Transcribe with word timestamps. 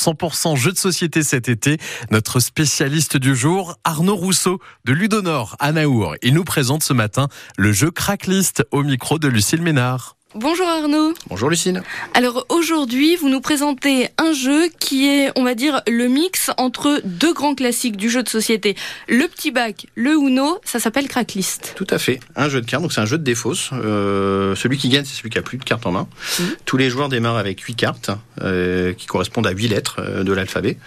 100% 0.00 0.56
jeux 0.56 0.72
de 0.72 0.78
société 0.78 1.22
cet 1.22 1.48
été. 1.48 1.78
Notre 2.10 2.40
spécialiste 2.40 3.16
du 3.16 3.36
jour, 3.36 3.76
Arnaud 3.84 4.16
Rousseau 4.16 4.58
de 4.84 4.92
Ludonor 4.92 5.56
à 5.58 5.72
Naour. 5.72 6.14
Il 6.22 6.34
nous 6.34 6.44
présente 6.44 6.82
ce 6.82 6.92
matin 6.92 7.28
le 7.56 7.72
jeu 7.72 7.90
Cracklist 7.90 8.64
au 8.70 8.82
micro 8.82 9.18
de 9.18 9.28
Lucille 9.28 9.62
Ménard. 9.62 10.16
Bonjour 10.36 10.68
Arnaud. 10.68 11.12
Bonjour 11.28 11.50
Lucille. 11.50 11.82
Alors 12.14 12.46
aujourd'hui, 12.50 13.16
vous 13.16 13.28
nous 13.28 13.40
présentez 13.40 14.10
un 14.16 14.32
jeu 14.32 14.68
qui 14.78 15.08
est, 15.08 15.32
on 15.34 15.42
va 15.42 15.56
dire, 15.56 15.82
le 15.88 16.06
mix 16.06 16.52
entre 16.56 17.02
deux 17.04 17.34
grands 17.34 17.56
classiques 17.56 17.96
du 17.96 18.08
jeu 18.08 18.22
de 18.22 18.28
société. 18.28 18.76
Le 19.08 19.26
petit 19.26 19.50
bac, 19.50 19.88
le 19.96 20.12
Uno, 20.12 20.60
ça 20.64 20.78
s'appelle 20.78 21.08
Cracklist. 21.08 21.72
Tout 21.74 21.86
à 21.90 21.98
fait. 21.98 22.20
Un 22.36 22.48
jeu 22.48 22.60
de 22.60 22.66
cartes, 22.66 22.84
donc 22.84 22.92
c'est 22.92 23.00
un 23.00 23.06
jeu 23.06 23.18
de 23.18 23.24
défausse. 23.24 23.70
Euh, 23.72 24.54
celui 24.54 24.78
qui 24.78 24.88
gagne, 24.88 25.04
c'est 25.04 25.16
celui 25.16 25.30
qui 25.30 25.38
a 25.38 25.42
plus 25.42 25.58
de 25.58 25.64
cartes 25.64 25.84
en 25.84 25.90
main. 25.90 26.06
Mmh. 26.38 26.42
Tous 26.64 26.76
les 26.76 26.90
joueurs 26.90 27.08
démarrent 27.08 27.36
avec 27.36 27.58
huit 27.62 27.74
cartes 27.74 28.10
euh, 28.40 28.92
qui 28.92 29.06
correspondent 29.06 29.48
à 29.48 29.50
huit 29.50 29.66
lettres 29.66 29.96
euh, 29.98 30.22
de 30.22 30.32
l'alphabet. 30.32 30.78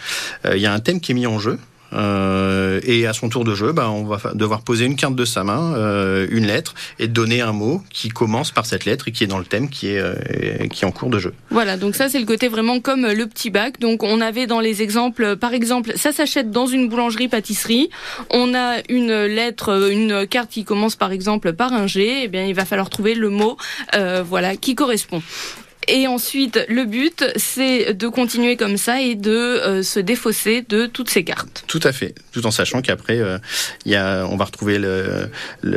Il 0.49 0.61
y 0.61 0.67
a 0.67 0.73
un 0.73 0.79
thème 0.79 1.01
qui 1.01 1.11
est 1.11 1.15
mis 1.15 1.27
en 1.27 1.39
jeu. 1.39 1.59
Euh, 1.93 2.79
et 2.83 3.05
à 3.07 3.13
son 3.13 3.29
tour 3.29 3.43
de 3.43 3.55
jeu, 3.55 3.71
bah, 3.71 3.89
on 3.89 4.03
va 4.03 4.19
devoir 4.33 4.61
poser 4.61 4.85
une 4.85 4.95
carte 4.95 5.15
de 5.15 5.25
sa 5.25 5.43
main, 5.43 5.75
euh, 5.75 6.27
une 6.29 6.45
lettre, 6.45 6.73
et 6.99 7.07
donner 7.07 7.41
un 7.41 7.51
mot 7.51 7.81
qui 7.89 8.09
commence 8.09 8.51
par 8.51 8.65
cette 8.65 8.85
lettre 8.85 9.07
et 9.07 9.11
qui 9.11 9.23
est 9.23 9.27
dans 9.27 9.37
le 9.37 9.45
thème 9.45 9.69
qui 9.69 9.89
est, 9.89 9.99
euh, 9.99 10.67
qui 10.71 10.83
est 10.83 10.87
en 10.87 10.91
cours 10.91 11.09
de 11.09 11.19
jeu. 11.19 11.33
Voilà, 11.49 11.77
donc 11.77 11.95
ça 11.95 12.09
c'est 12.09 12.19
le 12.19 12.25
côté 12.25 12.47
vraiment 12.47 12.79
comme 12.79 13.05
le 13.05 13.27
petit 13.27 13.49
bac. 13.49 13.79
Donc 13.79 14.03
on 14.03 14.21
avait 14.21 14.47
dans 14.47 14.59
les 14.59 14.81
exemples, 14.81 15.35
par 15.35 15.53
exemple, 15.53 15.93
ça 15.95 16.11
s'achète 16.11 16.51
dans 16.51 16.65
une 16.65 16.89
boulangerie-pâtisserie. 16.89 17.89
On 18.29 18.53
a 18.53 18.77
une 18.89 19.25
lettre, 19.25 19.89
une 19.91 20.27
carte 20.27 20.51
qui 20.51 20.63
commence 20.63 20.95
par 20.95 21.11
exemple 21.11 21.53
par 21.53 21.73
un 21.73 21.87
G. 21.87 22.03
Et 22.03 22.21
eh 22.23 22.27
bien 22.27 22.45
il 22.45 22.53
va 22.53 22.65
falloir 22.65 22.89
trouver 22.89 23.15
le 23.15 23.29
mot, 23.29 23.57
voilà, 24.25 24.55
qui 24.55 24.75
correspond. 24.75 25.21
Et 25.87 26.07
ensuite, 26.07 26.59
le 26.69 26.85
but, 26.85 27.25
c'est 27.35 27.93
de 27.93 28.07
continuer 28.07 28.55
comme 28.55 28.77
ça 28.77 29.01
et 29.01 29.15
de 29.15 29.31
euh, 29.31 29.83
se 29.83 29.99
défausser 29.99 30.63
de 30.67 30.85
toutes 30.85 31.09
ces 31.09 31.23
cartes. 31.23 31.63
Tout 31.67 31.79
à 31.83 31.91
fait, 31.91 32.15
tout 32.31 32.45
en 32.45 32.51
sachant 32.51 32.81
qu'après, 32.81 33.19
euh, 33.19 33.37
y 33.85 33.95
a, 33.95 34.25
on 34.25 34.37
va 34.37 34.45
retrouver 34.45 34.79
le, 34.79 35.29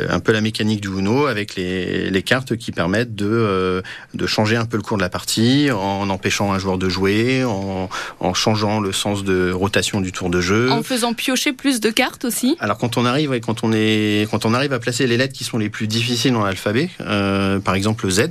un 0.09 0.19
peu 0.19 0.31
la 0.31 0.41
mécanique 0.41 0.81
du 0.81 0.87
Uno 0.87 1.27
avec 1.27 1.55
les, 1.55 2.09
les 2.09 2.23
cartes 2.23 2.55
qui 2.55 2.71
permettent 2.71 3.15
de, 3.15 3.27
euh, 3.29 3.81
de 4.13 4.27
changer 4.27 4.55
un 4.55 4.65
peu 4.65 4.77
le 4.77 4.83
cours 4.83 4.97
de 4.97 5.01
la 5.01 5.09
partie 5.09 5.69
en 5.71 6.09
empêchant 6.09 6.53
un 6.53 6.59
joueur 6.59 6.77
de 6.77 6.89
jouer, 6.89 7.43
en, 7.43 7.89
en 8.19 8.33
changeant 8.33 8.79
le 8.79 8.91
sens 8.91 9.23
de 9.23 9.51
rotation 9.51 9.99
du 10.01 10.11
tour 10.11 10.29
de 10.29 10.41
jeu. 10.41 10.71
En 10.71 10.83
faisant 10.83 11.13
piocher 11.13 11.53
plus 11.53 11.79
de 11.79 11.89
cartes 11.89 12.25
aussi. 12.25 12.55
Alors 12.59 12.77
quand 12.77 12.97
on 12.97 13.05
arrive, 13.05 13.31
ouais, 13.31 13.41
quand 13.41 13.63
on 13.63 13.71
est, 13.73 14.29
quand 14.31 14.45
on 14.45 14.53
arrive 14.53 14.73
à 14.73 14.79
placer 14.79 15.07
les 15.07 15.17
lettres 15.17 15.33
qui 15.33 15.43
sont 15.43 15.57
les 15.57 15.69
plus 15.69 15.87
difficiles 15.87 16.33
dans 16.33 16.45
l'alphabet, 16.45 16.89
par 16.97 17.75
exemple 17.75 18.05
le 18.05 18.11
Z, 18.11 18.29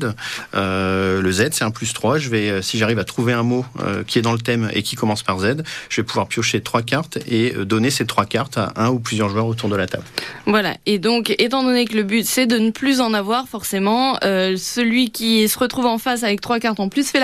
le 0.55 1.31
Z, 1.31 1.49
c'est 1.53 1.65
plus 1.71 1.93
3. 1.93 2.19
Je 2.19 2.29
vais, 2.29 2.51
euh, 2.51 2.63
si 2.63 2.79
j'arrive 2.79 2.99
à 2.99 3.05
trouver 3.05 3.33
un 3.33 3.43
mot 3.43 3.65
euh, 3.81 4.05
qui 4.05 4.19
est 4.19 4.23
dans 4.23 4.33
le 4.33 4.39
thème 4.39 4.71
et 4.73 4.83
qui 4.83 4.97
commence 4.97 5.23
par 5.23 5.39
Z, 5.39 5.63
je 5.89 6.01
vais 6.01 6.05
pouvoir 6.05 6.27
piocher 6.27 6.61
trois 6.61 6.83
cartes 6.83 7.19
et 7.27 7.55
euh, 7.55 7.65
donner 7.65 7.91
ces 7.91 8.07
trois 8.07 8.27
cartes 8.27 8.59
à 8.59 8.73
un 8.77 8.91
ou 8.91 8.99
plusieurs 8.99 9.29
joueurs 9.29 9.47
autour 9.47 9.69
de 9.69 9.77
la 9.77 9.87
table. 9.87 10.05
Voilà. 10.47 10.77
Et 10.87 10.99
donc, 10.99 11.35
étant 11.39 11.63
donné 11.63 11.85
que 11.85 11.95
le 11.95 12.03
but 12.03 12.27
c'est 12.27 12.47
de 12.47 12.59
ne 12.59 12.71
plus 12.71 13.01
en 13.01 13.15
avoir, 13.15 13.49
forcément, 13.49 14.19
celui 14.23 15.11
qui 15.11 15.49
se 15.49 15.59
retrouve 15.59 15.87
en 15.87 15.99
face 15.99 16.23
avec 16.23 16.41
trois 16.41 16.59
cartes 16.59 16.81
en 16.81 16.89
plus 16.89 17.09
fait 17.09 17.15
la 17.15 17.15